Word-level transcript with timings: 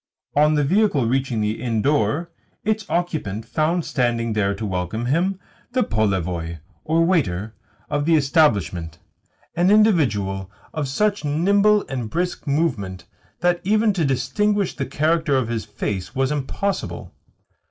On 0.35 0.55
the 0.55 0.63
vehicle 0.63 1.05
reaching 1.05 1.41
the 1.41 1.61
inn 1.61 1.83
door, 1.83 2.31
its 2.63 2.89
occupant 2.89 3.45
found 3.45 3.85
standing 3.85 4.33
there 4.33 4.55
to 4.55 4.65
welcome 4.65 5.05
him 5.05 5.39
the 5.73 5.83
polevoi, 5.83 6.57
or 6.83 7.05
waiter, 7.05 7.53
of 7.87 8.05
the 8.05 8.15
establishment 8.15 8.97
an 9.55 9.69
individual 9.69 10.49
of 10.73 10.87
such 10.87 11.23
nimble 11.23 11.85
and 11.87 12.09
brisk 12.09 12.47
movement 12.47 13.05
that 13.41 13.61
even 13.63 13.93
to 13.93 14.03
distinguish 14.03 14.75
the 14.75 14.87
character 14.87 15.37
of 15.37 15.49
his 15.49 15.65
face 15.65 16.15
was 16.15 16.31
impossible. 16.31 17.13